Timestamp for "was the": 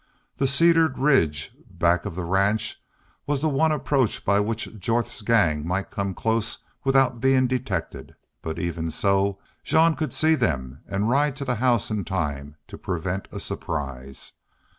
3.27-3.49